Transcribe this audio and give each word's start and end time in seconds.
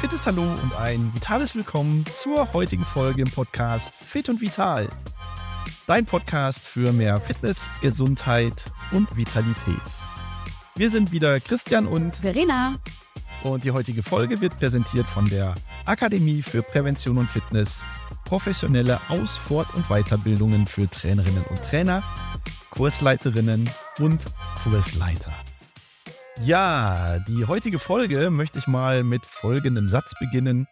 fittes 0.00 0.26
Hallo 0.26 0.42
und 0.42 0.74
ein 0.80 1.12
vitales 1.12 1.54
Willkommen 1.54 2.06
zur 2.10 2.54
heutigen 2.54 2.86
Folge 2.86 3.20
im 3.20 3.30
Podcast 3.30 3.92
Fit 3.94 4.30
und 4.30 4.40
Vital. 4.40 4.88
Dein 5.86 6.06
Podcast 6.06 6.64
für 6.64 6.90
mehr 6.94 7.20
Fitness, 7.20 7.70
Gesundheit 7.82 8.64
und 8.92 9.14
Vitalität. 9.14 9.82
Wir 10.74 10.88
sind 10.88 11.12
wieder 11.12 11.38
Christian 11.38 11.86
und 11.86 12.16
Verena. 12.16 12.78
Und 13.42 13.64
die 13.64 13.72
heutige 13.72 14.02
Folge 14.02 14.40
wird 14.40 14.58
präsentiert 14.58 15.06
von 15.06 15.28
der 15.28 15.54
Akademie 15.84 16.40
für 16.40 16.62
Prävention 16.62 17.18
und 17.18 17.28
Fitness, 17.28 17.84
professionelle 18.24 18.98
Aus-, 19.10 19.36
Fort- 19.36 19.74
und 19.74 19.86
Weiterbildungen 19.88 20.66
für 20.66 20.88
Trainerinnen 20.88 21.44
und 21.50 21.60
Trainer, 21.60 22.02
Kursleiterinnen 22.70 23.68
und 23.98 24.24
Kursleiter. 24.62 25.34
Ja, 26.42 27.18
die 27.18 27.44
heutige 27.44 27.78
Folge 27.78 28.30
möchte 28.30 28.58
ich 28.58 28.66
mal 28.66 29.02
mit 29.02 29.26
folgendem 29.26 29.90
Satz 29.90 30.14
beginnen. 30.18 30.66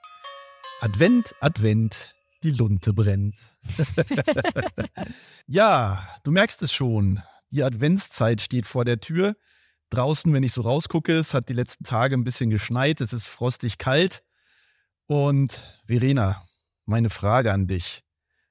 Advent, 0.80 1.34
Advent, 1.40 2.14
die 2.42 2.52
Lunte 2.52 2.94
brennt. 2.94 3.36
ja, 5.46 6.08
du 6.24 6.30
merkst 6.30 6.62
es 6.62 6.72
schon. 6.72 7.22
Die 7.50 7.62
Adventszeit 7.62 8.40
steht 8.40 8.64
vor 8.64 8.86
der 8.86 9.00
Tür. 9.00 9.34
Draußen, 9.90 10.32
wenn 10.32 10.42
ich 10.42 10.52
so 10.52 10.62
rausgucke, 10.62 11.12
es 11.12 11.34
hat 11.34 11.50
die 11.50 11.54
letzten 11.54 11.84
Tage 11.84 12.16
ein 12.16 12.24
bisschen 12.24 12.48
geschneit, 12.48 13.02
es 13.02 13.12
ist 13.12 13.26
frostig 13.26 13.76
kalt. 13.76 14.22
Und 15.06 15.60
Verena, 15.84 16.46
meine 16.86 17.10
Frage 17.10 17.52
an 17.52 17.66
dich. 17.66 18.02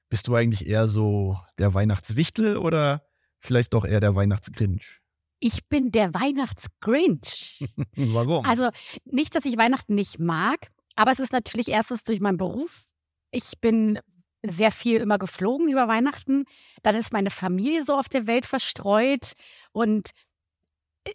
Bist 0.08 0.28
du 0.28 0.36
eigentlich 0.36 0.66
eher 0.66 0.86
so 0.86 1.38
der 1.58 1.74
Weihnachtswichtel 1.74 2.56
oder 2.56 3.02
vielleicht 3.40 3.74
doch 3.74 3.84
eher 3.84 4.00
der 4.00 4.14
Weihnachtsgrinch? 4.14 4.97
Ich 5.40 5.66
bin 5.68 5.92
der 5.92 6.14
Weihnachtsgrinch. 6.14 7.64
Warum? 7.96 8.44
Also 8.44 8.70
nicht, 9.04 9.34
dass 9.34 9.44
ich 9.44 9.56
Weihnachten 9.56 9.94
nicht 9.94 10.18
mag, 10.18 10.70
aber 10.96 11.12
es 11.12 11.20
ist 11.20 11.32
natürlich 11.32 11.68
erstens 11.68 12.02
durch 12.04 12.20
meinen 12.20 12.38
Beruf. 12.38 12.84
Ich 13.30 13.52
bin 13.60 14.00
sehr 14.44 14.70
viel 14.70 15.00
immer 15.00 15.18
geflogen 15.18 15.68
über 15.68 15.88
Weihnachten. 15.88 16.44
Dann 16.82 16.94
ist 16.94 17.12
meine 17.12 17.30
Familie 17.30 17.82
so 17.84 17.96
auf 17.96 18.08
der 18.08 18.26
Welt 18.26 18.46
verstreut 18.46 19.32
und 19.72 20.10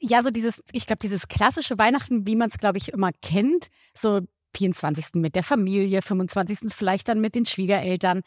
ja, 0.01 0.23
so 0.23 0.31
dieses, 0.31 0.63
ich 0.71 0.87
glaube, 0.87 0.99
dieses 0.99 1.27
klassische 1.27 1.77
Weihnachten, 1.77 2.25
wie 2.25 2.35
man 2.35 2.49
es, 2.49 2.57
glaube 2.57 2.77
ich, 2.77 2.89
immer 2.89 3.11
kennt, 3.21 3.67
so 3.93 4.21
24. 4.55 5.15
mit 5.15 5.35
der 5.35 5.43
Familie, 5.43 6.01
25. 6.01 6.73
vielleicht 6.73 7.07
dann 7.07 7.21
mit 7.21 7.35
den 7.35 7.45
Schwiegereltern 7.45 8.21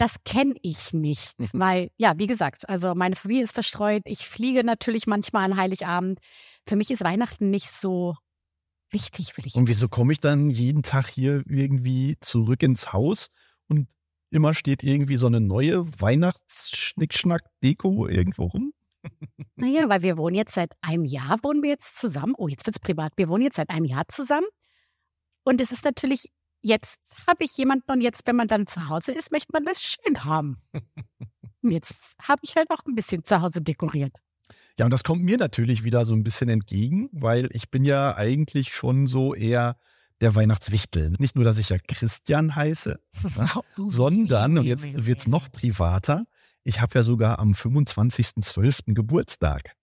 das 0.00 0.24
kenne 0.24 0.54
ich 0.62 0.94
nicht, 0.94 1.38
mhm. 1.38 1.48
weil 1.52 1.90
ja, 1.98 2.14
wie 2.16 2.26
gesagt, 2.26 2.66
also 2.70 2.94
meine 2.94 3.16
Familie 3.16 3.44
ist 3.44 3.52
verstreut. 3.52 4.00
Ich 4.06 4.26
fliege 4.26 4.64
natürlich 4.64 5.06
manchmal 5.06 5.44
an 5.44 5.58
Heiligabend. 5.58 6.20
Für 6.66 6.76
mich 6.76 6.90
ist 6.90 7.04
Weihnachten 7.04 7.50
nicht 7.50 7.70
so 7.70 8.16
wichtig, 8.90 9.36
will 9.36 9.46
ich. 9.46 9.56
Und 9.56 9.68
wieso 9.68 9.88
komme 9.88 10.14
ich 10.14 10.20
dann 10.20 10.48
jeden 10.48 10.82
Tag 10.82 11.10
hier 11.10 11.42
irgendwie 11.46 12.16
zurück 12.20 12.62
ins 12.62 12.94
Haus 12.94 13.26
und 13.68 13.88
immer 14.30 14.54
steht 14.54 14.82
irgendwie 14.82 15.18
so 15.18 15.26
eine 15.26 15.40
neue 15.40 15.86
Weihnachtsschnickschnack-Deko 16.00 18.08
irgendwo 18.08 18.46
rum? 18.46 18.72
Naja, 19.56 19.90
weil 19.90 20.00
wir 20.00 20.16
wohnen 20.16 20.36
jetzt 20.36 20.54
seit 20.54 20.72
einem 20.80 21.04
Jahr, 21.04 21.36
wohnen 21.42 21.62
wir 21.62 21.68
jetzt 21.68 21.98
zusammen. 21.98 22.32
Oh, 22.38 22.48
jetzt 22.48 22.64
wird 22.64 22.76
es 22.76 22.80
privat. 22.80 23.12
Wir 23.16 23.28
wohnen 23.28 23.44
jetzt 23.44 23.56
seit 23.56 23.68
einem 23.68 23.84
Jahr 23.84 24.08
zusammen. 24.08 24.46
Und 25.44 25.60
es 25.60 25.72
ist 25.72 25.84
natürlich 25.84 26.30
jetzt 26.62 27.16
habe 27.26 27.44
ich 27.44 27.56
jemanden 27.56 27.90
und 27.90 28.00
jetzt, 28.00 28.26
wenn 28.26 28.36
man 28.36 28.48
dann 28.48 28.66
zu 28.66 28.88
Hause 28.88 29.12
ist, 29.12 29.32
möchte 29.32 29.52
man 29.52 29.64
das 29.64 29.82
schön 29.82 30.24
haben. 30.24 30.60
jetzt 31.62 32.16
habe 32.20 32.40
ich 32.42 32.56
halt 32.56 32.70
auch 32.70 32.84
ein 32.86 32.94
bisschen 32.94 33.24
zu 33.24 33.40
Hause 33.40 33.62
dekoriert. 33.62 34.18
Ja, 34.78 34.84
und 34.84 34.90
das 34.90 35.04
kommt 35.04 35.22
mir 35.22 35.36
natürlich 35.36 35.84
wieder 35.84 36.06
so 36.06 36.14
ein 36.14 36.22
bisschen 36.22 36.48
entgegen, 36.48 37.08
weil 37.12 37.48
ich 37.52 37.70
bin 37.70 37.84
ja 37.84 38.16
eigentlich 38.16 38.72
schon 38.72 39.06
so 39.06 39.34
eher 39.34 39.76
der 40.20 40.34
Weihnachtswichtel. 40.34 41.14
Nicht 41.18 41.36
nur, 41.36 41.44
dass 41.44 41.58
ich 41.58 41.70
ja 41.70 41.78
Christian 41.78 42.54
heiße, 42.54 42.98
sondern, 43.76 44.58
und 44.58 44.64
jetzt 44.64 44.84
wird 44.84 45.20
es 45.20 45.26
noch 45.26 45.50
privater, 45.50 46.24
ich 46.62 46.80
habe 46.80 46.98
ja 46.98 47.02
sogar 47.02 47.38
am 47.38 47.52
25.12. 47.52 48.94
Geburtstag. 48.94 49.74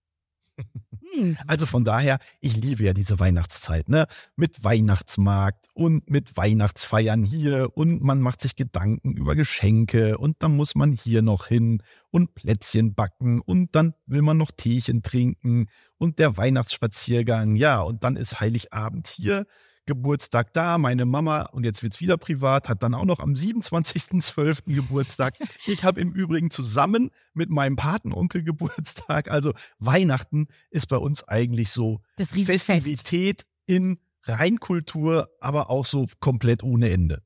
Hm. 1.14 1.36
Also 1.46 1.66
von 1.66 1.84
daher, 1.84 2.18
ich 2.40 2.56
liebe 2.56 2.84
ja 2.84 2.92
diese 2.92 3.18
Weihnachtszeit, 3.18 3.88
ne? 3.88 4.06
Mit 4.36 4.62
Weihnachtsmarkt 4.62 5.66
und 5.74 6.10
mit 6.10 6.36
Weihnachtsfeiern 6.36 7.24
hier 7.24 7.70
und 7.74 8.02
man 8.02 8.20
macht 8.20 8.42
sich 8.42 8.56
Gedanken 8.56 9.12
über 9.12 9.34
Geschenke 9.34 10.18
und 10.18 10.36
dann 10.40 10.56
muss 10.56 10.74
man 10.74 10.92
hier 10.92 11.22
noch 11.22 11.46
hin 11.46 11.82
und 12.10 12.34
Plätzchen 12.34 12.94
backen 12.94 13.40
und 13.40 13.74
dann 13.74 13.94
will 14.06 14.22
man 14.22 14.36
noch 14.36 14.50
Teechen 14.50 15.02
trinken 15.02 15.68
und 15.96 16.18
der 16.18 16.36
Weihnachtsspaziergang, 16.36 17.56
ja, 17.56 17.80
und 17.80 18.04
dann 18.04 18.16
ist 18.16 18.40
Heiligabend 18.40 19.08
hier 19.08 19.46
Geburtstag 19.88 20.52
da. 20.52 20.78
Meine 20.78 21.06
Mama, 21.06 21.42
und 21.46 21.64
jetzt 21.64 21.82
wird 21.82 21.94
es 21.94 22.00
wieder 22.00 22.16
privat, 22.18 22.68
hat 22.68 22.82
dann 22.84 22.94
auch 22.94 23.06
noch 23.06 23.18
am 23.18 23.32
27.12. 23.32 24.74
Geburtstag. 24.74 25.34
Ich 25.66 25.82
habe 25.82 26.00
im 26.00 26.12
Übrigen 26.12 26.50
zusammen 26.50 27.10
mit 27.34 27.50
meinem 27.50 27.76
Patenonkel 27.76 28.42
Geburtstag. 28.44 29.30
Also 29.30 29.52
Weihnachten 29.78 30.46
ist 30.70 30.88
bei 30.88 30.96
uns 30.96 31.26
eigentlich 31.26 31.70
so 31.70 32.00
Festivität 32.16 33.44
in 33.66 33.98
Reinkultur, 34.24 35.28
aber 35.40 35.70
auch 35.70 35.84
so 35.84 36.06
komplett 36.20 36.62
ohne 36.62 36.90
Ende. 36.90 37.22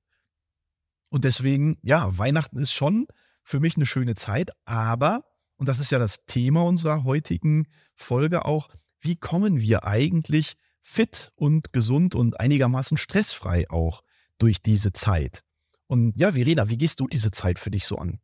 Und 1.08 1.24
deswegen, 1.24 1.78
ja, 1.82 2.16
Weihnachten 2.16 2.58
ist 2.58 2.72
schon 2.72 3.06
für 3.42 3.60
mich 3.60 3.76
eine 3.76 3.86
schöne 3.86 4.14
Zeit, 4.14 4.50
aber, 4.64 5.24
und 5.56 5.68
das 5.68 5.78
ist 5.80 5.90
ja 5.90 5.98
das 5.98 6.24
Thema 6.26 6.62
unserer 6.62 7.04
heutigen 7.04 7.66
Folge 7.94 8.44
auch, 8.44 8.68
wie 9.00 9.16
kommen 9.16 9.60
wir 9.60 9.84
eigentlich 9.84 10.56
fit 10.82 11.30
und 11.36 11.72
gesund 11.72 12.14
und 12.14 12.38
einigermaßen 12.38 12.98
stressfrei 12.98 13.70
auch 13.70 14.02
durch 14.38 14.60
diese 14.60 14.92
Zeit. 14.92 15.42
Und 15.86 16.16
ja, 16.16 16.32
Verena, 16.32 16.68
wie 16.68 16.76
gehst 16.76 17.00
du 17.00 17.06
diese 17.06 17.30
Zeit 17.30 17.58
für 17.58 17.70
dich 17.70 17.86
so 17.86 17.96
an? 17.96 18.20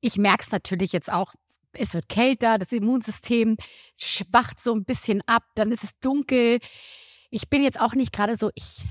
Ich 0.00 0.16
merke 0.16 0.42
es 0.42 0.52
natürlich 0.52 0.92
jetzt 0.92 1.10
auch. 1.10 1.34
Es 1.72 1.94
wird 1.94 2.08
kälter, 2.08 2.58
das 2.58 2.72
Immunsystem 2.72 3.56
schwacht 3.96 4.60
so 4.60 4.74
ein 4.74 4.84
bisschen 4.84 5.22
ab, 5.26 5.44
dann 5.54 5.70
ist 5.70 5.84
es 5.84 5.98
dunkel. 6.00 6.58
Ich 7.30 7.48
bin 7.48 7.62
jetzt 7.62 7.80
auch 7.80 7.94
nicht 7.94 8.12
gerade 8.12 8.34
so, 8.36 8.50
ich 8.54 8.84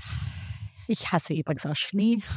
ich 0.90 1.12
hasse 1.12 1.34
übrigens 1.34 1.66
auch 1.66 1.76
Schnee. 1.76 2.20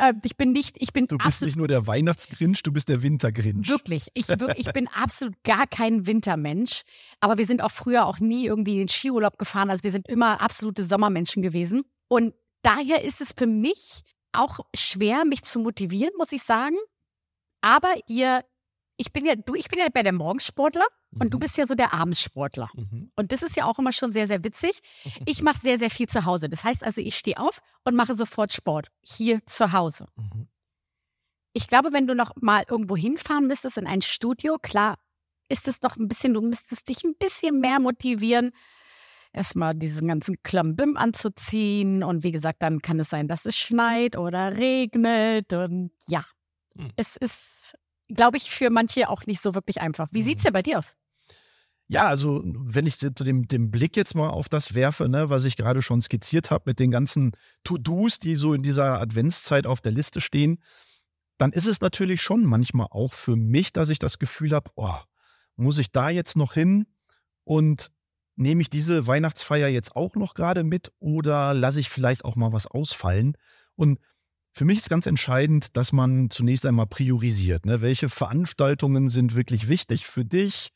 Ähm, 0.00 0.20
ich 0.22 0.36
bin 0.36 0.52
nicht, 0.52 0.76
ich 0.78 0.92
bin 0.92 1.06
Du 1.06 1.16
bist 1.16 1.42
nicht 1.42 1.56
nur 1.56 1.66
der 1.66 1.86
Weihnachtsgrinch, 1.86 2.62
du 2.62 2.72
bist 2.72 2.88
der 2.88 3.02
Wintergrinch. 3.02 3.68
Wirklich. 3.68 4.08
Ich, 4.14 4.28
ich 4.28 4.72
bin 4.72 4.86
absolut 4.88 5.34
gar 5.44 5.66
kein 5.66 6.06
Wintermensch. 6.06 6.82
Aber 7.20 7.38
wir 7.38 7.46
sind 7.46 7.62
auch 7.62 7.70
früher 7.70 8.06
auch 8.06 8.20
nie 8.20 8.46
irgendwie 8.46 8.72
in 8.72 8.78
den 8.80 8.88
Skiurlaub 8.88 9.38
gefahren. 9.38 9.70
Also 9.70 9.84
wir 9.84 9.90
sind 9.90 10.06
immer 10.08 10.40
absolute 10.40 10.84
Sommermenschen 10.84 11.42
gewesen. 11.42 11.84
Und 12.08 12.34
daher 12.62 13.02
ist 13.04 13.20
es 13.20 13.32
für 13.36 13.46
mich 13.46 14.02
auch 14.32 14.60
schwer, 14.76 15.24
mich 15.24 15.42
zu 15.42 15.58
motivieren, 15.58 16.12
muss 16.18 16.32
ich 16.32 16.42
sagen. 16.42 16.76
Aber 17.60 17.94
ihr, 18.08 18.44
ich 19.00 19.12
bin 19.12 19.24
ja, 19.24 19.36
du, 19.36 19.54
ich 19.54 19.68
bin 19.68 19.78
ja 19.78 19.86
bei 19.94 20.02
der 20.02 20.12
Morgensportler. 20.12 20.84
Und 21.18 21.32
du 21.32 21.38
mhm. 21.38 21.40
bist 21.40 21.56
ja 21.56 21.66
so 21.66 21.74
der 21.74 21.94
Abendsportler. 21.94 22.68
Mhm. 22.74 23.10
Und 23.16 23.32
das 23.32 23.42
ist 23.42 23.56
ja 23.56 23.64
auch 23.64 23.78
immer 23.78 23.92
schon 23.92 24.12
sehr, 24.12 24.26
sehr 24.26 24.44
witzig. 24.44 24.80
Ich 25.24 25.42
mache 25.42 25.58
sehr, 25.58 25.78
sehr 25.78 25.90
viel 25.90 26.08
zu 26.08 26.24
Hause. 26.24 26.48
Das 26.48 26.64
heißt 26.64 26.84
also, 26.84 27.00
ich 27.00 27.16
stehe 27.16 27.38
auf 27.38 27.60
und 27.84 27.94
mache 27.94 28.14
sofort 28.14 28.52
Sport. 28.52 28.88
Hier 29.02 29.40
zu 29.46 29.72
Hause. 29.72 30.08
Mhm. 30.16 30.48
Ich 31.52 31.68
glaube, 31.68 31.92
wenn 31.92 32.06
du 32.06 32.14
noch 32.14 32.32
mal 32.40 32.64
irgendwo 32.68 32.96
hinfahren 32.96 33.46
müsstest 33.46 33.78
in 33.78 33.86
ein 33.86 34.02
Studio, 34.02 34.58
klar, 34.60 34.98
ist 35.48 35.68
es 35.68 35.80
doch 35.80 35.96
ein 35.96 36.08
bisschen, 36.08 36.34
du 36.34 36.42
müsstest 36.42 36.88
dich 36.88 37.04
ein 37.04 37.14
bisschen 37.18 37.60
mehr 37.60 37.80
motivieren, 37.80 38.50
erstmal 39.32 39.74
diesen 39.74 40.08
ganzen 40.08 40.42
Klambim 40.42 40.96
anzuziehen. 40.96 42.02
Und 42.02 42.24
wie 42.24 42.32
gesagt, 42.32 42.62
dann 42.62 42.82
kann 42.82 42.98
es 43.00 43.10
sein, 43.10 43.28
dass 43.28 43.46
es 43.46 43.56
schneit 43.56 44.16
oder 44.16 44.56
regnet. 44.56 45.52
Und 45.52 45.92
ja, 46.08 46.24
mhm. 46.74 46.90
es 46.96 47.16
ist 47.16 47.76
glaube 48.08 48.36
ich, 48.36 48.50
für 48.50 48.70
manche 48.70 49.08
auch 49.08 49.26
nicht 49.26 49.40
so 49.40 49.54
wirklich 49.54 49.80
einfach. 49.80 50.08
Wie 50.12 50.22
sieht's 50.22 50.42
mhm. 50.42 50.46
denn 50.46 50.52
bei 50.54 50.62
dir 50.62 50.78
aus? 50.78 50.96
Ja, 51.90 52.06
also 52.06 52.42
wenn 52.44 52.86
ich 52.86 52.96
so 52.96 53.08
dem, 53.08 53.48
dem 53.48 53.70
Blick 53.70 53.96
jetzt 53.96 54.14
mal 54.14 54.28
auf 54.28 54.50
das 54.50 54.74
werfe, 54.74 55.08
ne, 55.08 55.30
was 55.30 55.46
ich 55.46 55.56
gerade 55.56 55.80
schon 55.80 56.02
skizziert 56.02 56.50
habe 56.50 56.64
mit 56.66 56.78
den 56.78 56.90
ganzen 56.90 57.32
To-Dos, 57.64 58.18
die 58.18 58.34
so 58.34 58.52
in 58.52 58.62
dieser 58.62 59.00
Adventszeit 59.00 59.66
auf 59.66 59.80
der 59.80 59.92
Liste 59.92 60.20
stehen, 60.20 60.62
dann 61.38 61.52
ist 61.52 61.66
es 61.66 61.80
natürlich 61.80 62.20
schon 62.20 62.44
manchmal 62.44 62.88
auch 62.90 63.14
für 63.14 63.36
mich, 63.36 63.72
dass 63.72 63.88
ich 63.88 63.98
das 63.98 64.18
Gefühl 64.18 64.52
habe, 64.52 64.70
oh, 64.74 64.98
muss 65.56 65.78
ich 65.78 65.90
da 65.90 66.10
jetzt 66.10 66.36
noch 66.36 66.52
hin 66.52 66.86
und 67.44 67.90
nehme 68.36 68.60
ich 68.60 68.68
diese 68.68 69.06
Weihnachtsfeier 69.06 69.68
jetzt 69.68 69.96
auch 69.96 70.14
noch 70.14 70.34
gerade 70.34 70.64
mit 70.64 70.92
oder 70.98 71.54
lasse 71.54 71.80
ich 71.80 71.88
vielleicht 71.88 72.24
auch 72.24 72.36
mal 72.36 72.52
was 72.52 72.66
ausfallen? 72.66 73.34
Und 73.76 73.98
für 74.58 74.64
mich 74.64 74.78
ist 74.78 74.90
ganz 74.90 75.06
entscheidend, 75.06 75.76
dass 75.76 75.92
man 75.92 76.30
zunächst 76.30 76.66
einmal 76.66 76.88
priorisiert. 76.88 77.64
Ne? 77.64 77.80
Welche 77.80 78.08
Veranstaltungen 78.08 79.08
sind 79.08 79.36
wirklich 79.36 79.68
wichtig 79.68 80.04
für 80.04 80.24
dich? 80.24 80.70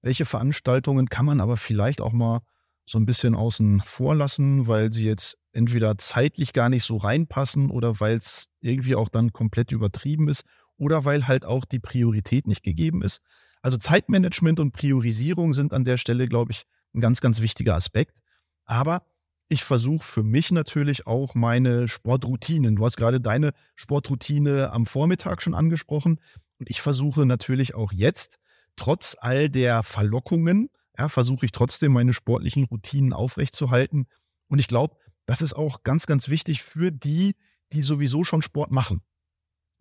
Welche 0.00 0.24
Veranstaltungen 0.24 1.10
kann 1.10 1.26
man 1.26 1.42
aber 1.42 1.58
vielleicht 1.58 2.00
auch 2.00 2.14
mal 2.14 2.40
so 2.86 2.98
ein 2.98 3.04
bisschen 3.04 3.34
außen 3.34 3.82
vor 3.84 4.14
lassen, 4.14 4.68
weil 4.68 4.90
sie 4.90 5.04
jetzt 5.04 5.36
entweder 5.52 5.98
zeitlich 5.98 6.54
gar 6.54 6.70
nicht 6.70 6.84
so 6.84 6.96
reinpassen 6.96 7.70
oder 7.70 8.00
weil 8.00 8.16
es 8.16 8.46
irgendwie 8.60 8.94
auch 8.94 9.10
dann 9.10 9.34
komplett 9.34 9.70
übertrieben 9.70 10.30
ist 10.30 10.44
oder 10.78 11.04
weil 11.04 11.28
halt 11.28 11.44
auch 11.44 11.66
die 11.66 11.78
Priorität 11.78 12.46
nicht 12.46 12.62
gegeben 12.62 13.02
ist. 13.02 13.20
Also 13.60 13.76
Zeitmanagement 13.76 14.60
und 14.60 14.72
Priorisierung 14.72 15.52
sind 15.52 15.74
an 15.74 15.84
der 15.84 15.98
Stelle, 15.98 16.26
glaube 16.26 16.52
ich, 16.52 16.62
ein 16.94 17.02
ganz, 17.02 17.20
ganz 17.20 17.42
wichtiger 17.42 17.74
Aspekt. 17.74 18.16
Aber 18.64 19.02
ich 19.48 19.62
versuche 19.62 20.04
für 20.04 20.22
mich 20.22 20.50
natürlich 20.50 21.06
auch 21.06 21.34
meine 21.34 21.88
Sportroutinen. 21.88 22.76
Du 22.76 22.84
hast 22.84 22.96
gerade 22.96 23.20
deine 23.20 23.52
Sportroutine 23.76 24.72
am 24.72 24.86
Vormittag 24.86 25.42
schon 25.42 25.54
angesprochen. 25.54 26.20
Und 26.58 26.70
ich 26.70 26.80
versuche 26.80 27.26
natürlich 27.26 27.74
auch 27.74 27.92
jetzt, 27.92 28.38
trotz 28.76 29.16
all 29.20 29.48
der 29.48 29.82
Verlockungen, 29.82 30.68
ja, 30.98 31.08
versuche 31.08 31.46
ich 31.46 31.52
trotzdem 31.52 31.92
meine 31.92 32.12
sportlichen 32.12 32.64
Routinen 32.64 33.12
aufrechtzuerhalten. 33.12 34.06
Und 34.48 34.58
ich 34.58 34.68
glaube, 34.68 34.96
das 35.26 35.42
ist 35.42 35.54
auch 35.54 35.82
ganz, 35.82 36.06
ganz 36.06 36.28
wichtig 36.28 36.62
für 36.62 36.90
die, 36.90 37.36
die 37.72 37.82
sowieso 37.82 38.24
schon 38.24 38.42
Sport 38.42 38.70
machen. 38.72 39.02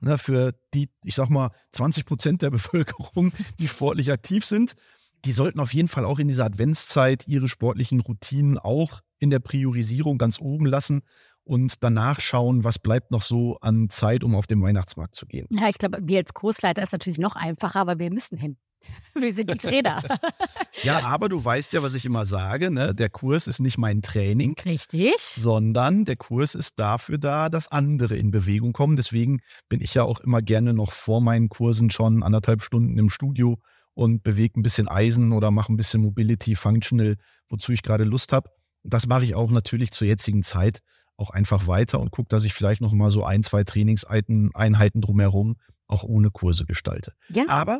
Ja, 0.01 0.17
für 0.17 0.53
die, 0.73 0.89
ich 1.03 1.15
sag 1.15 1.29
mal, 1.29 1.51
20 1.71 2.05
Prozent 2.05 2.41
der 2.41 2.49
Bevölkerung, 2.51 3.31
die 3.59 3.67
sportlich 3.67 4.11
aktiv 4.11 4.45
sind, 4.45 4.75
die 5.23 5.31
sollten 5.31 5.59
auf 5.59 5.73
jeden 5.73 5.87
Fall 5.87 6.05
auch 6.05 6.19
in 6.19 6.27
dieser 6.27 6.45
Adventszeit 6.45 7.27
ihre 7.27 7.47
sportlichen 7.47 8.01
Routinen 8.01 8.59
auch 8.59 9.01
in 9.19 9.29
der 9.29 9.39
Priorisierung 9.39 10.17
ganz 10.17 10.39
oben 10.39 10.65
lassen 10.65 11.01
und 11.43 11.83
danach 11.83 12.19
schauen, 12.19 12.63
was 12.63 12.79
bleibt 12.79 13.11
noch 13.11 13.21
so 13.21 13.57
an 13.61 13.89
Zeit, 13.89 14.23
um 14.23 14.35
auf 14.35 14.47
den 14.47 14.61
Weihnachtsmarkt 14.61 15.15
zu 15.15 15.25
gehen. 15.25 15.47
Ja, 15.51 15.69
ich 15.69 15.77
glaube, 15.77 15.99
wir 16.01 16.17
als 16.19 16.33
Kursleiter 16.33 16.83
ist 16.83 16.91
natürlich 16.91 17.19
noch 17.19 17.35
einfacher, 17.35 17.79
aber 17.79 17.99
wir 17.99 18.11
müssen 18.11 18.37
hin. 18.37 18.57
Wir 19.19 19.33
sind 19.33 19.49
die 19.51 19.57
Trainer. 19.57 19.99
ja, 20.83 20.99
aber 21.01 21.27
du 21.27 21.43
weißt 21.43 21.73
ja, 21.73 21.81
was 21.81 21.95
ich 21.95 22.05
immer 22.05 22.25
sage, 22.25 22.69
ne? 22.69 22.93
Der 22.93 23.09
Kurs 23.09 23.47
ist 23.47 23.59
nicht 23.59 23.79
mein 23.79 24.03
Training. 24.03 24.55
Richtig. 24.63 25.15
Sondern 25.17 26.05
der 26.05 26.17
Kurs 26.17 26.53
ist 26.53 26.77
dafür 26.77 27.17
da, 27.17 27.49
dass 27.49 27.71
andere 27.71 28.15
in 28.15 28.29
Bewegung 28.29 28.73
kommen. 28.73 28.95
Deswegen 28.95 29.41
bin 29.69 29.81
ich 29.81 29.95
ja 29.95 30.03
auch 30.03 30.19
immer 30.19 30.41
gerne 30.43 30.73
noch 30.73 30.91
vor 30.91 31.21
meinen 31.21 31.49
Kursen 31.49 31.89
schon 31.89 32.21
anderthalb 32.21 32.61
Stunden 32.61 32.97
im 32.99 33.09
Studio 33.09 33.57
und 33.95 34.23
bewege 34.23 34.59
ein 34.59 34.63
bisschen 34.63 34.87
Eisen 34.87 35.31
oder 35.31 35.51
mache 35.51 35.73
ein 35.73 35.77
bisschen 35.77 36.01
Mobility 36.01 36.55
Functional, 36.55 37.15
wozu 37.49 37.71
ich 37.71 37.81
gerade 37.81 38.03
Lust 38.03 38.33
habe. 38.33 38.49
Das 38.87 39.07
mache 39.07 39.23
ich 39.23 39.35
auch 39.35 39.51
natürlich 39.51 39.91
zur 39.91 40.07
jetzigen 40.07 40.43
Zeit 40.43 40.79
auch 41.17 41.29
einfach 41.29 41.67
weiter 41.67 41.99
und 41.99 42.11
gucke, 42.11 42.29
dass 42.29 42.43
ich 42.43 42.53
vielleicht 42.53 42.81
noch 42.81 42.91
mal 42.91 43.09
so 43.09 43.23
ein, 43.23 43.43
zwei 43.43 43.63
Trainingseinheiten 43.63 45.01
drumherum 45.01 45.55
auch 45.87 46.03
ohne 46.03 46.29
Kurse 46.29 46.65
gestalte. 46.65 47.13
Ja. 47.29 47.47
Aber 47.47 47.79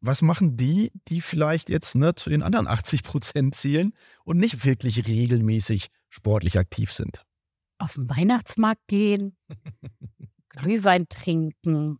was 0.00 0.22
machen 0.22 0.56
die, 0.56 0.92
die 1.08 1.20
vielleicht 1.20 1.70
jetzt 1.70 1.94
ne, 1.94 2.14
zu 2.14 2.30
den 2.30 2.42
anderen 2.42 2.66
80 2.66 3.02
Prozent 3.02 3.54
zählen 3.54 3.92
und 4.24 4.38
nicht 4.38 4.64
wirklich 4.64 5.06
regelmäßig 5.06 5.88
sportlich 6.08 6.58
aktiv 6.58 6.92
sind? 6.92 7.24
Auf 7.78 7.94
den 7.94 8.08
Weihnachtsmarkt 8.08 8.86
gehen, 8.88 9.36
Glühwein 10.48 11.08
trinken, 11.08 11.98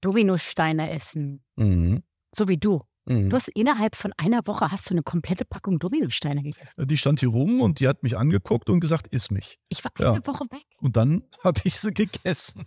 Dominosteine 0.00 0.90
essen. 0.90 1.44
Mhm. 1.56 2.02
So 2.34 2.48
wie 2.48 2.58
du. 2.58 2.80
Mhm. 3.10 3.28
Du 3.28 3.36
hast 3.36 3.48
innerhalb 3.48 3.96
von 3.96 4.12
einer 4.16 4.46
Woche 4.46 4.70
hast 4.70 4.88
du 4.88 4.94
eine 4.94 5.02
komplette 5.02 5.44
Packung 5.44 5.80
Dominosteine 5.80 6.42
gegessen. 6.42 6.86
Die 6.86 6.96
stand 6.96 7.18
hier 7.18 7.30
rum 7.30 7.60
und 7.60 7.80
die 7.80 7.88
hat 7.88 8.04
mich 8.04 8.16
angeguckt 8.16 8.70
und 8.70 8.78
gesagt, 8.78 9.08
iss 9.08 9.32
mich. 9.32 9.58
Ich 9.68 9.84
war 9.84 9.90
eine 9.98 10.18
ja. 10.18 10.26
Woche 10.26 10.44
weg. 10.50 10.64
Und 10.80 10.96
dann 10.96 11.24
habe 11.44 11.60
ich 11.64 11.76
sie 11.76 11.92
gegessen. 11.92 12.64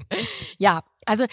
ja, 0.58 0.82
also 1.04 1.26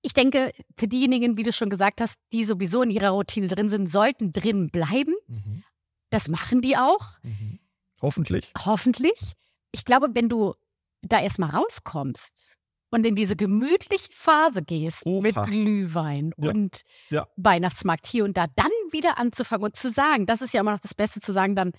ich 0.00 0.14
denke, 0.14 0.50
für 0.78 0.88
diejenigen, 0.88 1.36
wie 1.36 1.42
du 1.42 1.52
schon 1.52 1.68
gesagt 1.68 2.00
hast, 2.00 2.18
die 2.32 2.44
sowieso 2.44 2.82
in 2.82 2.90
ihrer 2.90 3.10
Routine 3.10 3.48
drin 3.48 3.68
sind, 3.68 3.86
sollten 3.86 4.32
drin 4.32 4.70
bleiben. 4.70 5.14
Mhm. 5.26 5.62
Das 6.08 6.28
machen 6.28 6.62
die 6.62 6.78
auch. 6.78 7.18
Mhm. 7.22 7.58
Hoffentlich. 8.00 8.52
Hoffentlich. 8.64 9.34
Ich 9.72 9.84
glaube, 9.84 10.08
wenn 10.14 10.30
du 10.30 10.54
da 11.02 11.20
erstmal 11.20 11.50
rauskommst 11.50 12.55
und 12.90 13.04
in 13.04 13.14
diese 13.14 13.36
gemütliche 13.36 14.08
Phase 14.12 14.62
gehst 14.62 15.04
Oha. 15.06 15.20
mit 15.20 15.34
Glühwein 15.34 16.32
ja. 16.36 16.50
und 16.50 16.82
ja. 17.10 17.26
Weihnachtsmarkt 17.36 18.06
hier 18.06 18.24
und 18.24 18.36
da, 18.36 18.46
dann 18.54 18.70
wieder 18.90 19.18
anzufangen 19.18 19.64
und 19.64 19.76
zu 19.76 19.90
sagen, 19.90 20.26
das 20.26 20.40
ist 20.40 20.54
ja 20.54 20.60
immer 20.60 20.72
noch 20.72 20.80
das 20.80 20.94
Beste, 20.94 21.20
zu 21.20 21.32
sagen 21.32 21.56
dann, 21.56 21.72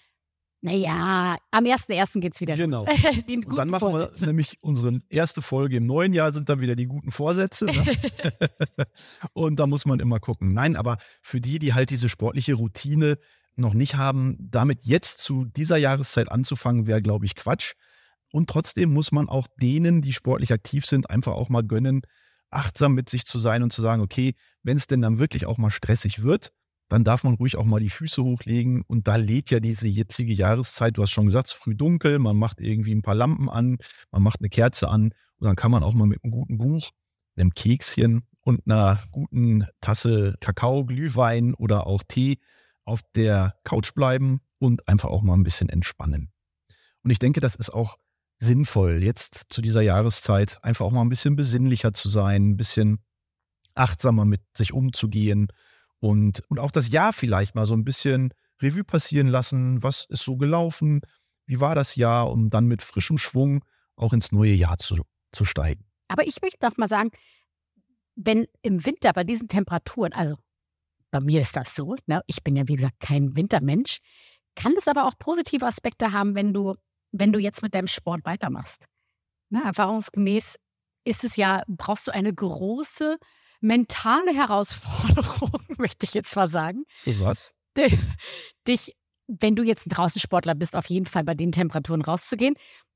naja, 0.61 1.37
am 1.51 1.63
1.1. 1.65 2.19
geht's 2.19 2.41
wieder 2.41 2.55
genau. 2.55 2.83
los. 2.85 2.95
Genau. 3.27 3.55
dann 3.55 3.69
machen 3.69 3.91
Vorsätze. 3.91 4.21
wir 4.21 4.27
nämlich 4.27 4.57
unsere 4.61 4.99
erste 5.09 5.41
Folge 5.41 5.77
im 5.77 5.85
neuen 5.85 6.13
Jahr, 6.13 6.33
sind 6.33 6.49
dann 6.49 6.61
wieder 6.61 6.75
die 6.75 6.87
guten 6.87 7.11
Vorsätze. 7.11 7.65
Ne? 7.65 7.85
und 9.33 9.59
da 9.59 9.67
muss 9.67 9.85
man 9.85 9.99
immer 9.99 10.19
gucken. 10.19 10.53
Nein, 10.53 10.75
aber 10.75 10.97
für 11.21 11.39
die, 11.39 11.59
die 11.59 11.73
halt 11.73 11.91
diese 11.91 12.09
sportliche 12.09 12.55
Routine 12.55 13.17
noch 13.55 13.73
nicht 13.73 13.95
haben, 13.95 14.37
damit 14.39 14.79
jetzt 14.83 15.19
zu 15.19 15.45
dieser 15.45 15.77
Jahreszeit 15.77 16.31
anzufangen, 16.31 16.87
wäre, 16.87 17.01
glaube 17.01 17.25
ich, 17.25 17.35
Quatsch. 17.35 17.73
Und 18.31 18.49
trotzdem 18.49 18.93
muss 18.93 19.11
man 19.11 19.29
auch 19.29 19.47
denen, 19.59 20.01
die 20.01 20.13
sportlich 20.13 20.51
aktiv 20.51 20.85
sind, 20.85 21.09
einfach 21.09 21.33
auch 21.33 21.49
mal 21.49 21.63
gönnen, 21.63 22.01
achtsam 22.49 22.93
mit 22.93 23.09
sich 23.09 23.25
zu 23.25 23.39
sein 23.39 23.63
und 23.63 23.73
zu 23.73 23.81
sagen, 23.81 24.01
okay, 24.01 24.33
wenn 24.63 24.77
es 24.77 24.87
denn 24.87 25.01
dann 25.01 25.19
wirklich 25.19 25.45
auch 25.45 25.57
mal 25.57 25.71
stressig 25.71 26.23
wird, 26.23 26.51
dann 26.89 27.03
darf 27.03 27.23
man 27.23 27.33
ruhig 27.35 27.57
auch 27.57 27.65
mal 27.65 27.79
die 27.79 27.89
Füße 27.89 28.23
hochlegen. 28.23 28.83
Und 28.87 29.07
da 29.07 29.17
lädt 29.17 29.49
ja 29.49 29.59
diese 29.59 29.87
jetzige 29.87 30.33
Jahreszeit, 30.33 30.97
du 30.97 31.01
hast 31.01 31.11
schon 31.11 31.25
gesagt, 31.25 31.49
früh 31.49 31.75
dunkel, 31.75 32.19
man 32.19 32.37
macht 32.37 32.61
irgendwie 32.61 32.95
ein 32.95 33.01
paar 33.01 33.15
Lampen 33.15 33.49
an, 33.49 33.77
man 34.11 34.23
macht 34.23 34.39
eine 34.39 34.49
Kerze 34.49 34.87
an 34.89 35.11
und 35.37 35.45
dann 35.45 35.55
kann 35.55 35.71
man 35.71 35.83
auch 35.83 35.93
mal 35.93 36.07
mit 36.07 36.23
einem 36.23 36.31
guten 36.31 36.57
Buch, 36.57 36.91
einem 37.35 37.53
Kekschen 37.53 38.23
und 38.41 38.61
einer 38.65 38.99
guten 39.11 39.65
Tasse 39.81 40.35
Kakao, 40.39 40.85
Glühwein 40.85 41.53
oder 41.53 41.87
auch 41.87 42.03
Tee 42.07 42.37
auf 42.85 43.01
der 43.15 43.55
Couch 43.63 43.93
bleiben 43.93 44.39
und 44.59 44.87
einfach 44.87 45.09
auch 45.09 45.21
mal 45.21 45.33
ein 45.33 45.43
bisschen 45.43 45.69
entspannen. 45.69 46.31
Und 47.03 47.11
ich 47.11 47.19
denke, 47.19 47.41
das 47.41 47.55
ist 47.55 47.73
auch 47.73 47.97
sinnvoll, 48.39 49.03
jetzt 49.03 49.45
zu 49.49 49.61
dieser 49.61 49.81
Jahreszeit 49.81 50.59
einfach 50.63 50.85
auch 50.85 50.91
mal 50.91 51.01
ein 51.01 51.09
bisschen 51.09 51.35
besinnlicher 51.35 51.93
zu 51.93 52.09
sein, 52.09 52.49
ein 52.49 52.57
bisschen 52.57 52.99
achtsamer 53.73 54.25
mit 54.25 54.41
sich 54.55 54.73
umzugehen 54.73 55.47
und, 55.99 56.41
und 56.49 56.59
auch 56.59 56.71
das 56.71 56.89
Jahr 56.89 57.13
vielleicht 57.13 57.55
mal 57.55 57.65
so 57.65 57.73
ein 57.73 57.83
bisschen 57.83 58.33
Revue 58.61 58.83
passieren 58.83 59.27
lassen. 59.27 59.81
Was 59.83 60.05
ist 60.09 60.23
so 60.23 60.37
gelaufen? 60.37 61.01
Wie 61.45 61.59
war 61.59 61.75
das 61.75 61.95
Jahr? 61.95 62.31
Um 62.31 62.49
dann 62.49 62.65
mit 62.65 62.81
frischem 62.81 63.17
Schwung 63.17 63.63
auch 63.95 64.13
ins 64.13 64.31
neue 64.31 64.53
Jahr 64.53 64.77
zu, 64.77 64.97
zu 65.31 65.45
steigen. 65.45 65.85
Aber 66.07 66.25
ich 66.25 66.41
möchte 66.41 66.59
doch 66.61 66.77
mal 66.77 66.87
sagen, 66.87 67.11
wenn 68.15 68.47
im 68.61 68.85
Winter 68.85 69.13
bei 69.13 69.23
diesen 69.23 69.47
Temperaturen, 69.47 70.13
also 70.13 70.35
bei 71.11 71.19
mir 71.19 71.41
ist 71.41 71.55
das 71.55 71.75
so, 71.75 71.95
ne, 72.05 72.21
ich 72.27 72.43
bin 72.43 72.55
ja 72.55 72.67
wie 72.67 72.75
gesagt 72.75 72.99
kein 72.99 73.35
Wintermensch, 73.35 73.99
kann 74.55 74.73
das 74.75 74.87
aber 74.87 75.05
auch 75.05 75.13
positive 75.19 75.65
Aspekte 75.65 76.11
haben, 76.11 76.35
wenn 76.35 76.53
du, 76.53 76.75
wenn 77.19 77.31
du 77.31 77.39
jetzt 77.39 77.61
mit 77.61 77.73
deinem 77.73 77.87
Sport 77.87 78.25
weitermachst. 78.25 78.85
Ne, 79.49 79.63
erfahrungsgemäß 79.63 80.57
ist 81.05 81.23
es 81.23 81.35
ja, 81.37 81.63
brauchst 81.67 82.07
du 82.07 82.11
eine 82.11 82.33
große 82.33 83.17
mentale 83.61 84.33
Herausforderung, 84.33 85.61
möchte 85.77 86.05
ich 86.05 86.13
jetzt 86.13 86.35
mal 86.35 86.47
sagen. 86.47 86.83
Was? 87.05 87.51
Dich, 88.67 88.95
wenn 89.27 89.55
du 89.55 89.63
jetzt 89.63 89.87
ein 89.87 89.91
Draußensportler 89.91 90.55
bist, 90.55 90.75
auf 90.75 90.87
jeden 90.87 91.05
Fall 91.05 91.23
bei 91.23 91.33
den 91.33 91.51
Temperaturen 91.51 92.01
rauszugehen. 92.01 92.55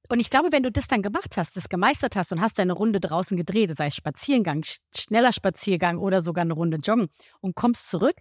Und 0.09 0.19
ich 0.19 0.29
glaube, 0.29 0.51
wenn 0.51 0.63
du 0.63 0.71
das 0.71 0.87
dann 0.87 1.01
gemacht 1.01 1.37
hast, 1.37 1.55
das 1.55 1.69
gemeistert 1.69 2.15
hast 2.15 2.31
und 2.33 2.41
hast 2.41 2.59
deine 2.59 2.73
Runde 2.73 2.99
draußen 2.99 3.37
gedreht, 3.37 3.75
sei 3.77 3.87
es 3.87 3.95
Spaziergang, 3.95 4.63
schneller 4.93 5.31
Spaziergang 5.31 5.99
oder 5.99 6.21
sogar 6.21 6.41
eine 6.41 6.53
Runde 6.53 6.77
joggen 6.77 7.07
und 7.39 7.55
kommst 7.55 7.89
zurück, 7.89 8.15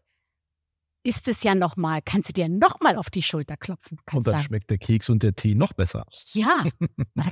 ist 1.02 1.28
es 1.28 1.42
ja 1.42 1.54
nochmal, 1.54 2.00
kannst 2.04 2.28
du 2.28 2.32
dir 2.32 2.48
nochmal 2.48 2.96
auf 2.96 3.10
die 3.10 3.22
Schulter 3.22 3.56
klopfen. 3.56 3.98
Und 4.12 4.26
dann 4.26 4.34
sagen. 4.34 4.44
schmeckt 4.44 4.70
der 4.70 4.78
Keks 4.78 5.08
und 5.08 5.22
der 5.22 5.34
Tee 5.34 5.54
noch 5.54 5.72
besser. 5.72 6.04
Ja. 6.32 6.64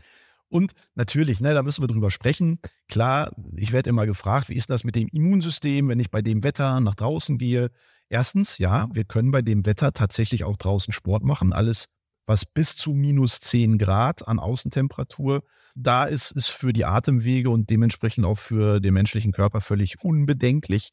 Und 0.51 0.73
natürlich, 0.95 1.41
ne, 1.41 1.53
da 1.53 1.63
müssen 1.63 1.83
wir 1.83 1.89
drüber 1.89 2.11
sprechen. 2.11 2.59
Klar, 2.89 3.33
ich 3.55 3.73
werde 3.73 3.91
immer 3.91 4.07
gefragt, 4.07 4.49
wie 4.49 4.55
ist 4.55 4.71
das 4.71 4.83
mit 4.83 4.95
dem 4.95 5.09
Immunsystem, 5.13 5.89
wenn 5.89 6.01
ich 6.01 6.11
bei 6.11 6.23
dem 6.23 6.43
Wetter 6.43 6.81
nach 6.81 6.95
draußen 6.95 7.37
gehe? 7.37 7.69
Erstens, 8.09 8.57
ja, 8.57 8.89
wir 8.93 9.05
können 9.05 9.31
bei 9.31 9.43
dem 9.43 9.67
Wetter 9.67 9.93
tatsächlich 9.93 10.45
auch 10.45 10.57
draußen 10.57 10.93
Sport 10.93 11.23
machen. 11.23 11.53
Alles, 11.53 11.87
was 12.27 12.47
bis 12.47 12.77
zu 12.77 12.95
minus 12.95 13.41
10 13.41 13.77
Grad 13.77 14.27
an 14.27 14.39
Außentemperatur 14.39 15.43
da 15.75 16.05
ist, 16.05 16.31
ist 16.31 16.49
für 16.49 16.73
die 16.73 16.87
Atemwege 16.87 17.51
und 17.51 17.69
dementsprechend 17.69 18.25
auch 18.25 18.39
für 18.39 18.81
den 18.81 18.95
menschlichen 18.95 19.33
Körper 19.33 19.61
völlig 19.61 20.03
unbedenklich. 20.03 20.91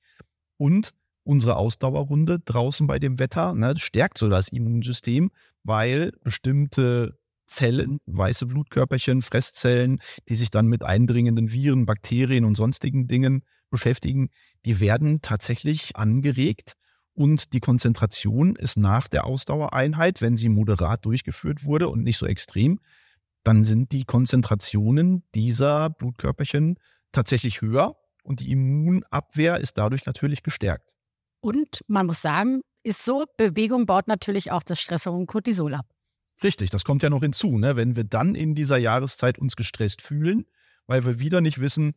Und 0.58 0.92
unsere 1.26 1.58
Ausdauerrunde 1.58 2.40
draußen 2.40 2.88
bei 2.88 3.00
dem 3.00 3.20
Wetter 3.20 3.54
ne, 3.54 3.74
stärkt 3.78 4.18
so 4.18 4.30
das 4.30 4.48
Immunsystem, 4.48 5.32
weil 5.64 6.12
bestimmte 6.24 7.18
Zellen, 7.48 8.00
weiße 8.06 8.46
Blutkörperchen, 8.46 9.22
Fresszellen, 9.22 10.00
die 10.30 10.36
sich 10.36 10.50
dann 10.50 10.68
mit 10.68 10.84
eindringenden 10.84 11.52
Viren, 11.52 11.86
Bakterien 11.86 12.46
und 12.46 12.56
sonstigen 12.56 13.08
Dingen 13.08 13.44
beschäftigen, 13.70 14.30
die 14.66 14.80
werden 14.80 15.22
tatsächlich 15.22 15.96
angeregt 15.96 16.74
und 17.14 17.54
die 17.54 17.60
Konzentration 17.60 18.56
ist 18.56 18.78
nach 18.78 19.08
der 19.08 19.26
Ausdauereinheit, 19.26 20.22
wenn 20.22 20.38
sie 20.38 20.50
moderat 20.50 21.06
durchgeführt 21.06 21.64
wurde 21.64 21.90
und 21.90 22.04
nicht 22.04 22.18
so 22.18 22.26
extrem, 22.26 22.80
dann 23.44 23.64
sind 23.64 23.92
die 23.92 24.06
Konzentrationen 24.06 25.24
dieser 25.34 25.90
Blutkörperchen 25.90 26.78
tatsächlich 27.12 27.62
höher 27.62 27.96
und 28.24 28.40
die 28.40 28.52
Immunabwehr 28.52 29.60
ist 29.60 29.78
dadurch 29.78 30.06
natürlich 30.06 30.44
gestärkt. 30.44 30.95
Und 31.46 31.84
man 31.86 32.08
muss 32.08 32.24
sagen, 32.24 32.62
ist 32.82 33.06
so, 33.06 33.26
Bewegung 33.38 33.86
baut 33.86 34.08
natürlich 34.08 34.52
auch 34.52 34.64
das 34.64 34.82
Stresshormon 34.82 35.28
Cortisol 35.28 35.76
ab. 35.76 35.86
Richtig, 36.42 36.72
das 36.72 36.84
kommt 36.84 37.04
ja 37.04 37.12
noch 37.12 37.22
hinzu, 37.22 37.60
ne? 37.60 37.76
wenn 37.76 37.96
wir 37.96 38.04
dann 38.04 38.34
in 38.34 38.56
dieser 38.56 38.78
Jahreszeit 38.78 39.38
uns 39.38 39.56
gestresst 39.56 40.02
fühlen, 40.02 40.46
weil 40.88 41.06
wir 41.06 41.20
wieder 41.20 41.42
nicht 41.42 41.62
wissen, 41.62 41.94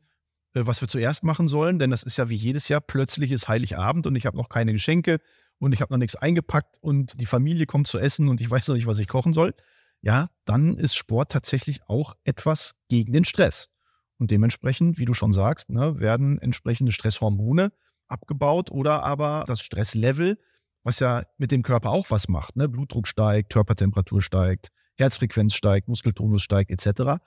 äh, 0.52 0.67
was 0.67 0.83
wir 0.83 0.88
zuerst 0.88 1.25
machen 1.25 1.49
sollen, 1.49 1.78
denn 1.78 1.90
das 1.90 2.02
ist 2.02 2.19
ja 2.19 2.28
wie 2.28 2.35
jedes 2.35 2.69
Jahr 2.69 2.83
plötzlich 2.83 3.31
ist 3.31 3.49
Heiligabend 3.49 4.07
und 4.07 4.17
ich 4.17 4.26
habe 4.26 4.37
noch 4.37 4.50
keine 4.50 4.75
Geschenke 4.75 5.17
und 5.59 5.73
ich 5.73 5.81
habe 5.81 5.95
noch 5.95 5.99
nichts 5.99 6.14
eingepackt 6.14 6.76
und 6.83 7.19
die 7.19 7.25
Familie 7.25 7.64
kommt 7.64 7.87
zu 7.87 7.99
essen 7.99 8.28
und 8.28 8.43
ich 8.43 8.50
weiß 8.50 8.69
noch 8.69 8.75
nicht, 8.75 8.87
was 8.87 8.99
ich 8.99 9.09
kochen 9.09 9.33
soll, 9.33 9.55
ja, 10.02 10.28
dann 10.45 10.76
ist 10.76 10.95
Sport 10.95 11.33
tatsächlich 11.33 11.81
auch 11.88 12.12
etwas 12.23 12.75
gegen 12.88 13.14
den 13.14 13.25
Stress. 13.25 13.71
Und 14.19 14.31
dementsprechend, 14.31 14.99
wie 14.99 15.07
du 15.07 15.14
schon 15.14 15.33
sagst, 15.33 15.71
ne, 15.71 16.00
werden 16.00 16.38
entsprechende 16.38 16.93
Stresshormone 16.93 17.73
abgebaut 18.09 18.71
oder 18.71 19.03
aber 19.05 19.45
das 19.47 19.61
Stresslevel, 19.61 20.38
was 20.83 21.00
ja 21.00 21.23
mit 21.37 21.50
dem 21.50 21.62
Körper 21.62 21.91
auch 21.91 22.11
was 22.11 22.29
macht. 22.29 22.57
Ne? 22.57 22.69
Blutdruck 22.69 23.07
steigt, 23.07 23.53
Körpertemperatur 23.53 24.23
steigt, 24.23 24.69
Herzfrequenz 24.97 25.55
steigt, 25.55 25.88
Muskeltonus 25.88 26.43
steigt 26.43 26.71
etc. 26.71 27.21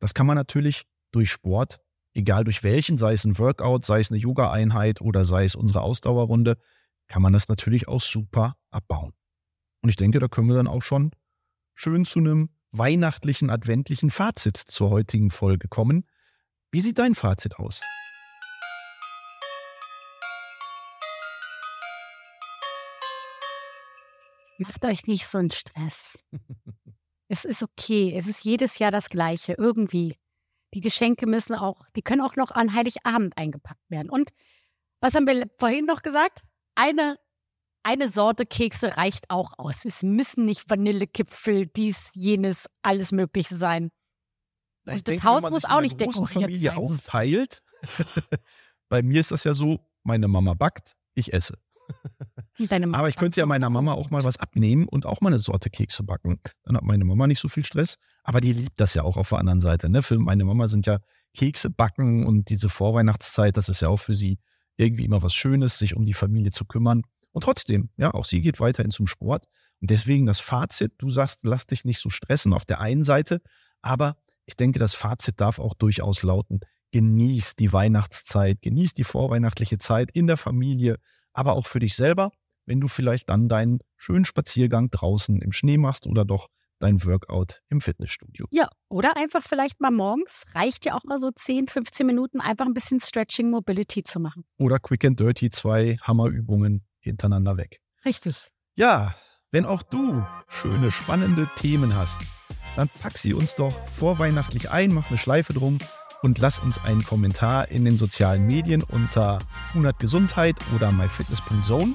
Das 0.00 0.14
kann 0.14 0.26
man 0.26 0.36
natürlich 0.36 0.82
durch 1.12 1.30
Sport, 1.30 1.78
egal 2.12 2.44
durch 2.44 2.62
welchen, 2.62 2.98
sei 2.98 3.12
es 3.12 3.24
ein 3.24 3.38
Workout, 3.38 3.84
sei 3.84 4.00
es 4.00 4.10
eine 4.10 4.18
Yoga-Einheit 4.18 5.00
oder 5.00 5.24
sei 5.24 5.44
es 5.44 5.54
unsere 5.54 5.82
Ausdauerrunde, 5.82 6.56
kann 7.08 7.22
man 7.22 7.32
das 7.32 7.48
natürlich 7.48 7.88
auch 7.88 8.00
super 8.00 8.54
abbauen. 8.70 9.12
Und 9.82 9.90
ich 9.90 9.96
denke, 9.96 10.18
da 10.18 10.28
können 10.28 10.48
wir 10.48 10.56
dann 10.56 10.66
auch 10.66 10.82
schon 10.82 11.12
schön 11.74 12.04
zu 12.04 12.18
einem 12.18 12.50
weihnachtlichen, 12.72 13.50
adventlichen 13.50 14.10
Fazit 14.10 14.56
zur 14.56 14.90
heutigen 14.90 15.30
Folge 15.30 15.68
kommen. 15.68 16.06
Wie 16.70 16.80
sieht 16.80 16.98
dein 16.98 17.14
Fazit 17.14 17.56
aus? 17.56 17.80
Macht 24.58 24.84
euch 24.84 25.06
nicht 25.06 25.26
so 25.26 25.38
einen 25.38 25.50
Stress. 25.50 26.18
es 27.28 27.44
ist 27.44 27.62
okay. 27.62 28.14
Es 28.16 28.26
ist 28.26 28.44
jedes 28.44 28.78
Jahr 28.78 28.90
das 28.90 29.08
Gleiche. 29.08 29.54
Irgendwie. 29.54 30.16
Die 30.74 30.80
Geschenke 30.80 31.26
müssen 31.26 31.54
auch, 31.54 31.86
die 31.94 32.02
können 32.02 32.20
auch 32.20 32.36
noch 32.36 32.50
an 32.50 32.74
Heiligabend 32.74 33.36
eingepackt 33.38 33.88
werden. 33.88 34.10
Und 34.10 34.32
was 35.00 35.14
haben 35.14 35.26
wir 35.26 35.46
vorhin 35.58 35.86
noch 35.86 36.02
gesagt? 36.02 36.42
Eine, 36.74 37.18
eine 37.84 38.08
Sorte 38.08 38.44
Kekse 38.44 38.96
reicht 38.96 39.30
auch 39.30 39.58
aus. 39.58 39.84
Es 39.84 40.02
müssen 40.02 40.44
nicht 40.44 40.68
Vanillekipfel, 40.68 41.66
dies, 41.66 42.10
jenes, 42.14 42.66
alles 42.82 43.12
Mögliche 43.12 43.54
sein. 43.54 43.90
Und 44.86 44.96
das 44.96 45.02
denke, 45.02 45.24
Haus 45.24 45.48
muss 45.50 45.64
auch 45.64 45.80
nicht 45.80 46.00
dekoriert 46.00 46.30
Familie 46.30 46.70
sein. 46.70 46.78
aufteilt. 46.78 47.62
Bei 48.88 49.02
mir 49.02 49.20
ist 49.20 49.30
das 49.30 49.44
ja 49.44 49.54
so, 49.54 49.78
meine 50.02 50.28
Mama 50.28 50.54
backt, 50.54 50.96
ich 51.14 51.32
esse. 51.32 51.58
Aber 52.92 53.08
ich 53.08 53.16
könnte 53.16 53.40
ja 53.40 53.46
meiner 53.46 53.70
Mama 53.70 53.92
auch 53.92 54.10
mal 54.10 54.22
was 54.22 54.36
abnehmen 54.36 54.86
und 54.88 55.06
auch 55.06 55.20
mal 55.20 55.28
eine 55.28 55.38
Sorte 55.38 55.70
Kekse 55.70 56.04
backen. 56.04 56.40
Dann 56.64 56.76
hat 56.76 56.84
meine 56.84 57.04
Mama 57.04 57.26
nicht 57.26 57.40
so 57.40 57.48
viel 57.48 57.64
Stress. 57.64 57.96
Aber 58.22 58.40
die 58.40 58.52
liebt 58.52 58.78
das 58.80 58.94
ja 58.94 59.02
auch 59.02 59.16
auf 59.16 59.30
der 59.30 59.38
anderen 59.38 59.60
Seite. 59.60 59.88
Ne? 59.88 60.02
Für 60.02 60.18
meine 60.18 60.44
Mama 60.44 60.68
sind 60.68 60.86
ja 60.86 60.98
Kekse 61.34 61.70
backen 61.70 62.26
und 62.26 62.48
diese 62.50 62.68
Vorweihnachtszeit, 62.68 63.56
das 63.56 63.68
ist 63.68 63.82
ja 63.82 63.88
auch 63.88 63.98
für 63.98 64.14
sie 64.14 64.38
irgendwie 64.76 65.04
immer 65.04 65.22
was 65.22 65.34
Schönes, 65.34 65.78
sich 65.78 65.96
um 65.96 66.04
die 66.04 66.14
Familie 66.14 66.52
zu 66.52 66.64
kümmern. 66.64 67.02
Und 67.32 67.42
trotzdem, 67.42 67.90
ja, 67.96 68.14
auch 68.14 68.24
sie 68.24 68.40
geht 68.40 68.60
weiterhin 68.60 68.90
zum 68.90 69.06
Sport. 69.06 69.46
Und 69.80 69.90
deswegen 69.90 70.26
das 70.26 70.40
Fazit, 70.40 70.92
du 70.98 71.10
sagst, 71.10 71.40
lass 71.42 71.66
dich 71.66 71.84
nicht 71.84 72.00
so 72.00 72.08
stressen 72.08 72.52
auf 72.52 72.64
der 72.64 72.80
einen 72.80 73.04
Seite, 73.04 73.40
aber 73.82 74.16
ich 74.46 74.56
denke, 74.56 74.78
das 74.78 74.94
Fazit 74.94 75.40
darf 75.40 75.58
auch 75.58 75.74
durchaus 75.74 76.22
lauten, 76.22 76.60
genieß 76.92 77.56
die 77.56 77.72
Weihnachtszeit, 77.72 78.62
genieß 78.62 78.94
die 78.94 79.04
vorweihnachtliche 79.04 79.78
Zeit 79.78 80.10
in 80.12 80.26
der 80.26 80.36
Familie, 80.36 80.96
aber 81.34 81.54
auch 81.54 81.66
für 81.66 81.80
dich 81.80 81.94
selber, 81.94 82.30
wenn 82.64 82.80
du 82.80 82.88
vielleicht 82.88 83.28
dann 83.28 83.48
deinen 83.48 83.80
schönen 83.96 84.24
Spaziergang 84.24 84.90
draußen 84.90 85.42
im 85.42 85.52
Schnee 85.52 85.76
machst 85.76 86.06
oder 86.06 86.24
doch 86.24 86.48
dein 86.78 87.04
Workout 87.04 87.60
im 87.68 87.80
Fitnessstudio. 87.80 88.46
Ja, 88.50 88.68
oder 88.88 89.16
einfach 89.16 89.42
vielleicht 89.42 89.80
mal 89.80 89.90
morgens, 89.90 90.44
reicht 90.54 90.84
ja 90.84 90.94
auch 90.94 91.04
mal 91.04 91.18
so 91.18 91.30
10, 91.30 91.68
15 91.68 92.06
Minuten, 92.06 92.40
einfach 92.40 92.66
ein 92.66 92.74
bisschen 92.74 93.00
Stretching 93.00 93.50
Mobility 93.50 94.02
zu 94.02 94.20
machen. 94.20 94.44
Oder 94.58 94.78
Quick 94.78 95.04
and 95.04 95.20
Dirty, 95.20 95.50
zwei 95.50 95.96
Hammerübungen 96.02 96.84
hintereinander 97.00 97.56
weg. 97.56 97.80
Richtig. 98.04 98.48
Ja, 98.74 99.14
wenn 99.50 99.66
auch 99.66 99.82
du 99.82 100.24
schöne, 100.48 100.90
spannende 100.90 101.48
Themen 101.56 101.94
hast, 101.94 102.18
dann 102.76 102.88
pack 103.00 103.18
sie 103.18 103.34
uns 103.34 103.54
doch 103.54 103.72
vorweihnachtlich 103.90 104.70
ein, 104.70 104.92
mach 104.92 105.08
eine 105.08 105.18
Schleife 105.18 105.52
drum 105.52 105.78
und 106.24 106.38
lass 106.38 106.58
uns 106.58 106.82
einen 106.82 107.04
Kommentar 107.04 107.68
in 107.68 107.84
den 107.84 107.98
sozialen 107.98 108.46
Medien 108.46 108.82
unter 108.82 109.40
100 109.68 109.98
Gesundheit 109.98 110.56
oder 110.74 110.90
myfitness.zone. 110.90 111.94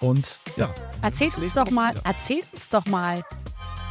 Und 0.00 0.40
ja. 0.56 0.68
Erzählt 1.02 1.38
uns 1.38 1.54
doch 1.54 1.70
mal, 1.70 1.94
erzählt 2.02 2.46
uns 2.52 2.68
doch 2.68 2.84
mal, 2.86 3.24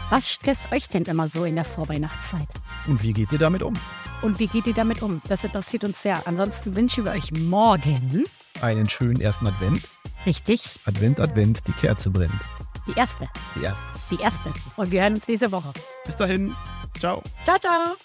was 0.09 0.29
stresst 0.29 0.71
euch 0.73 0.89
denn 0.89 1.03
immer 1.03 1.29
so 1.29 1.45
in 1.45 1.55
der 1.55 1.63
Vorweihnachtszeit? 1.63 2.47
Und 2.87 3.01
wie 3.03 3.13
geht 3.13 3.31
ihr 3.31 3.39
damit 3.39 3.63
um? 3.63 3.73
Und 4.21 4.39
wie 4.39 4.47
geht 4.47 4.67
ihr 4.67 4.73
damit 4.73 5.01
um? 5.01 5.21
Das 5.29 5.45
interessiert 5.45 5.85
uns 5.85 6.01
sehr. 6.01 6.27
Ansonsten 6.27 6.75
wünschen 6.75 7.05
wir 7.05 7.13
euch 7.13 7.31
morgen 7.31 8.25
einen 8.61 8.89
schönen 8.89 9.21
ersten 9.21 9.47
Advent. 9.47 9.87
Richtig. 10.25 10.77
Advent, 10.83 11.21
Advent, 11.21 11.65
die 11.67 11.71
Kerze 11.71 12.09
brennt. 12.09 12.33
Die 12.85 12.99
erste. 12.99 13.29
Die 13.55 13.63
erste. 13.63 13.83
Die 14.11 14.19
erste. 14.19 14.51
Und 14.75 14.91
wir 14.91 15.03
hören 15.03 15.13
uns 15.13 15.27
nächste 15.27 15.49
Woche. 15.53 15.71
Bis 16.05 16.17
dahin. 16.17 16.53
Ciao. 16.99 17.23
Ciao, 17.45 17.57
ciao. 17.57 17.95